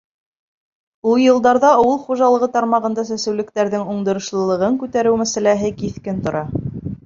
[1.11, 6.47] Ул йылдарҙа ауыл хужалығы тармағында сәсеүлектәрҙең уңдырышлылығын күтәреү мәсьәләһе киҫкен тора.